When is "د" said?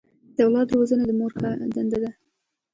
0.35-0.37, 1.07-1.11